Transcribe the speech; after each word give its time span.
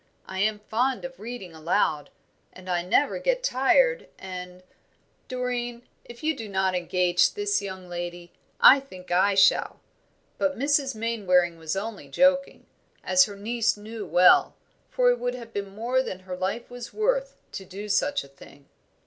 I 0.25 0.39
am 0.39 0.57
fond 0.67 1.05
of 1.05 1.19
reading 1.19 1.53
aloud, 1.53 2.09
and 2.53 2.67
I 2.67 2.81
never 2.81 3.19
get 3.19 3.43
tired, 3.43 4.07
and" 4.17 4.63
"Doreen, 5.27 5.83
if 6.03 6.23
you 6.23 6.35
do 6.35 6.49
not 6.49 6.73
engage 6.73 7.35
this 7.35 7.61
young 7.61 7.87
lady, 7.87 8.31
I 8.59 8.79
think 8.79 9.11
I 9.11 9.35
shall." 9.35 9.79
But 10.39 10.57
Mrs. 10.57 10.95
Mainwaring 10.95 11.59
was 11.59 11.75
only 11.75 12.07
joking, 12.07 12.65
as 13.03 13.25
her 13.25 13.35
niece 13.35 13.77
knew 13.77 14.03
well, 14.07 14.55
for 14.89 15.11
it 15.11 15.19
would 15.19 15.35
have 15.35 15.53
been 15.53 15.69
more 15.75 16.01
than 16.01 16.21
her 16.21 16.35
life 16.35 16.71
was 16.71 16.91
worth 16.91 17.35
to 17.51 17.63
do 17.63 17.87
such 17.87 18.23
a 18.23 18.27
thing. 18.27 18.67